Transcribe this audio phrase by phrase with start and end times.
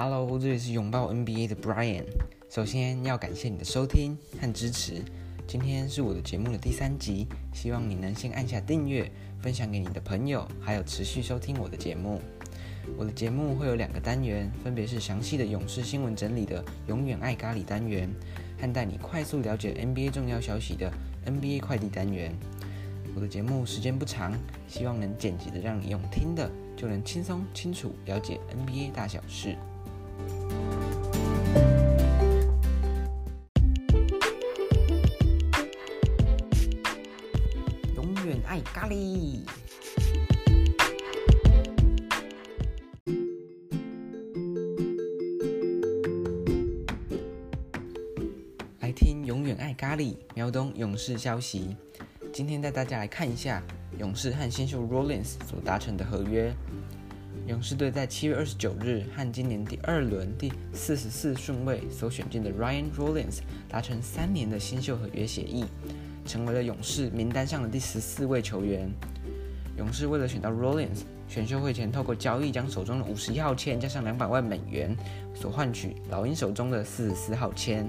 [0.00, 2.04] Hello，这里是拥抱 NBA 的 Brian。
[2.48, 5.02] 首先要感谢你的收听和支持。
[5.44, 9.10] 今天是我的节目的第三集，希望你能先按下订阅，
[9.42, 12.20] 分享给你的朋友，还有持续收听我的节目。
[12.96, 18.08] 我的节目会有两个单元，分别是详细的勇士新闻整理的“永远爱咖喱”单元，
[18.60, 20.88] 和带你快速了解 NBA 重要消息的
[21.26, 22.32] NBA 快递单元。
[23.16, 24.32] 我的节目时间不长，
[24.68, 29.56] 希望能简洁的让你用听的就能轻松清楚了解 NBA 大小事。
[38.72, 39.40] 咖喱。
[48.80, 51.76] 来听永远爱咖喱，秒懂勇士消息。
[52.32, 53.62] 今天带大家来看一下
[53.98, 56.54] 勇士和新秀 Rollins 所达成的合约。
[57.46, 65.64] 勇士队在七月二十九日和今年第二轮第四十四顺位所选进的 Ryan Rollins 达成三年的新秀合约协议，
[66.28, 68.88] 成为了勇士名单上的第十四位球员。
[69.78, 74.94] 勇士为了选到 Rollins，选秀会前透过交易将手中的五十一号签加上两百万美元，
[75.34, 77.88] 所换取老鹰手中的四十四号签。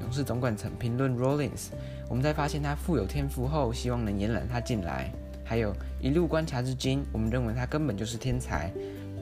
[0.00, 1.70] 勇士总管曾评论 Rollins，
[2.08, 5.12] 我们在发现他富有天赋后，希望能延揽他进来。
[5.44, 8.72] 还有一路观察至今，我们认为他根本就是天才，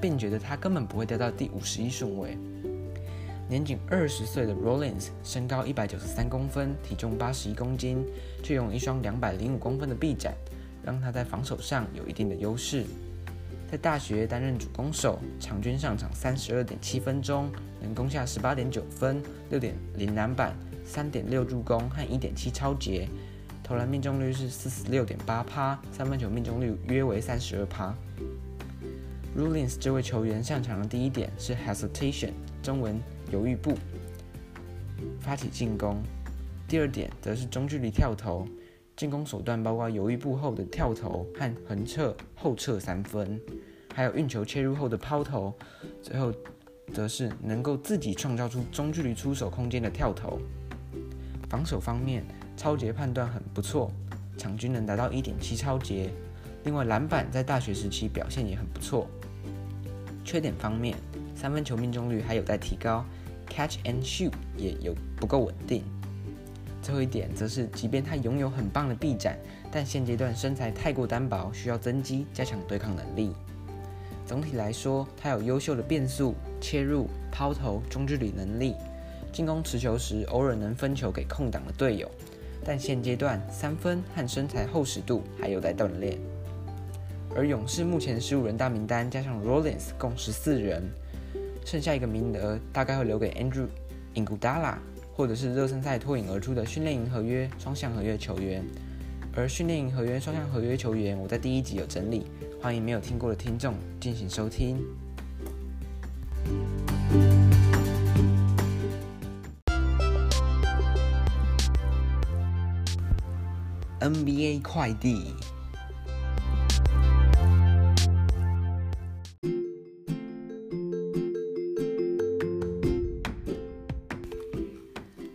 [0.00, 2.36] 并觉得他根本不会掉到第五十一顺位。
[3.50, 8.06] 年仅二十岁的 Rollins，身高一百九十三公分，体重八十一公斤，
[8.44, 10.32] 却用一双两百零五公分的臂展，
[10.84, 12.84] 让他在防守上有一定的优势。
[13.68, 17.50] 在大学担任主攻手，场均上场三十二点七分钟，
[17.82, 23.08] 能攻下十八点九分、六点零篮板、三点六助攻和一点七抄截。
[23.64, 27.92] 投篮命中率是四十六点八趴，三分球命中率约为三十二趴。
[29.36, 32.30] Rollins 这位球员擅长的第一点是 hesitation，
[32.62, 33.74] 中文犹豫步
[35.20, 35.96] 发起进攻；
[36.68, 38.46] 第二点则是中距离跳投，
[38.96, 43.40] 进攻手段包括犹豫步后的跳投和横侧后撤三分，
[43.94, 45.54] 还有运球切入后的抛投，
[46.02, 46.32] 最后
[46.92, 50.38] 则是能够自己创造出中距离出手空间的跳投。
[51.48, 52.24] 防守方面，
[52.56, 53.90] 超杰判断很不错，
[54.36, 56.10] 场均能达到一点七抄截。
[56.64, 59.08] 另外，篮板在大学时期表现也很不错。
[60.24, 60.96] 缺点方面，
[61.34, 63.04] 三分球命中率还有待提高
[63.50, 65.82] ，catch and shoot 也有不够稳定。
[66.80, 69.36] 最后一点则是，即便他拥有很棒的臂展，
[69.70, 73.32] 但现阶段身材太过单薄，需要增肌，加强对抗能力。
[74.24, 78.76] 总体来说，他有优秀的变速、切入、抛投、中距离能力，
[79.32, 82.10] 进攻持球时偶尔能分球给空档的队友。
[82.64, 86.18] 但现阶段三分和身材厚实度还有待锻炼，
[87.34, 90.82] 而勇士目前十五人大名单加上 Rollins 共十四人，
[91.64, 93.66] 剩下一个名额大概会留给 Andrew
[94.14, 94.74] Iguodala
[95.14, 98.64] 或者是热身赛脱颖而出的训练营合约双向合约球员，
[99.36, 102.26] 而训练营合约双向合约球员我在第一集有整理，
[102.60, 104.82] 欢迎没有听过的听众进行收听。
[114.00, 115.34] NBA 快递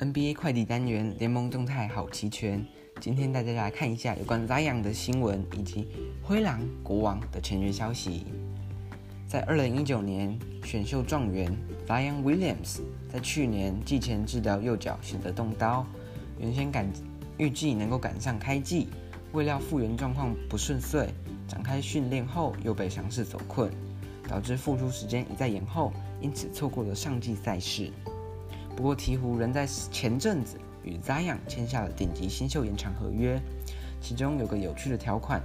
[0.00, 2.66] ，NBA 快递单元联盟动态好齐全。
[3.00, 5.88] 今天带大家来看一下有关 Zion 的新闻以及
[6.22, 8.24] 灰狼国王的签约消息。
[9.28, 11.54] 在二零一九年选秀状元
[11.86, 12.80] Zion Williams
[13.12, 15.86] 在去年季前治疗右脚选择动刀，
[16.38, 16.90] 原先赶。
[17.36, 18.88] 预计能够赶上开季，
[19.32, 21.08] 未料复原状况不顺遂，
[21.48, 23.70] 展开训练后又被伤势所困，
[24.28, 25.90] 导致复出时间一再延后，
[26.20, 27.90] 因此错过了上季赛事。
[28.76, 33.40] 不过鹈鹕仍在前阵子与 Zion 签下了顶级新秀延长合约，
[34.00, 35.42] 其中有个有趣的条款，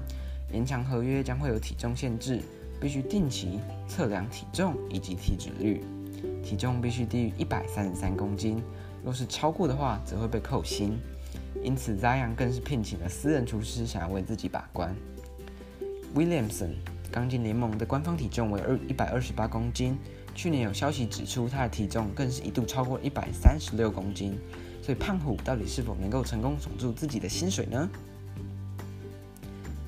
[0.51, 2.41] 延长合约将会有体重限制，
[2.79, 5.83] 必须定期测量体重以及体脂率，
[6.43, 8.61] 体重必须低于一百三十三公斤，
[9.03, 10.97] 若是超过的话，则会被扣薪。
[11.63, 14.95] 因此，Zion 更是聘请了私人厨师，想要为自己把关。
[16.13, 16.75] Williamson
[17.11, 19.97] 刚进联盟的官方体重为二一百二十八公斤，
[20.35, 24.37] 去年有消息指出他的体重更是一度超过一百三十六公斤，
[24.81, 27.89] 所以胖虎到底是否能够成功守住自己的薪水呢？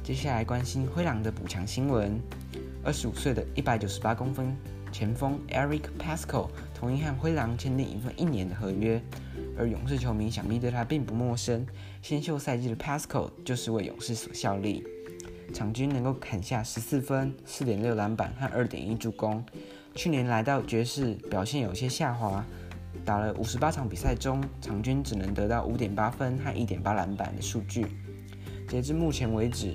[0.01, 2.17] 接下来关心灰狼的补强新闻：
[2.81, 4.55] 二十五岁的一百九十八公分
[4.89, 9.01] 前锋 Eric Pasco 同意和灰狼签订一份一年的合约。
[9.57, 11.65] 而勇士球迷想必对他并不陌生，
[12.01, 14.83] 新秀赛季的 Pasco 就是为勇士所效力，
[15.53, 19.43] 场均能够砍下十四分、四点六篮板和二点一助攻，
[19.97, 22.45] 去年来到爵士表现有些下滑，
[23.03, 27.87] 打了五十八场比赛中，场均只能得到五点八分和一点八篮板的数据。
[28.69, 29.73] 截至目前为止，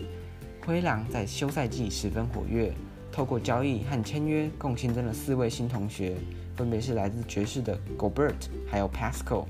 [0.65, 2.73] 灰狼在休赛季十分活跃，
[3.11, 6.15] 透过交易和签约，共新增了四位新同学，
[6.57, 9.45] 分别是来自爵士的 Gobert，还有 Pasco，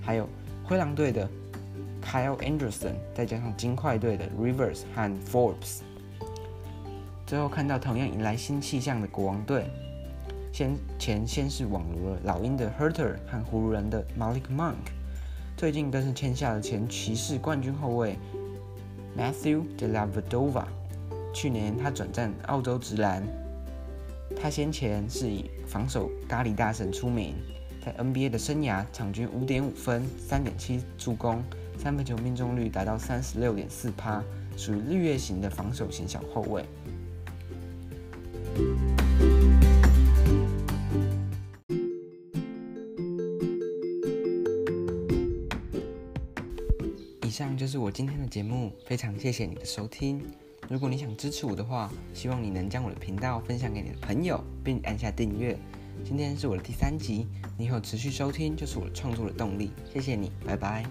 [0.00, 0.28] 还有
[0.62, 1.28] 灰狼队的
[2.00, 5.80] Kyle Anderson，再加上金块队的 Rivers 和 Forbes。
[7.26, 9.68] 最后看到同样迎来新气象的国王队，
[10.56, 14.86] 先前先是网罗了老鹰的 Huerter 和湖人的 Malik Monk，
[15.54, 18.16] 最近更是签下了前骑士冠军后卫。
[19.18, 20.64] Matthew De La Vedova
[21.34, 23.22] 去年他转战澳洲直篮。
[24.40, 27.34] 他先前是以防守咖喱大神出名，
[27.84, 31.44] 在 NBA 的生涯场均五点五分、三点七助攻、
[31.78, 34.24] 三分球命中率达到三十六点四趴，
[34.56, 36.64] 属于绿叶型的防守型小后卫。
[47.36, 50.22] 上就是我今天的节目，非常谢谢你的收听。
[50.70, 55.54] 如果你想支持我的话，希望你能将我的频道分享给你的朋友，并按下订阅。
[56.02, 57.26] 今天是我的第三集，
[57.58, 59.70] 你有持续收听就是我创作的动力。
[59.92, 60.86] 谢谢你，拜拜。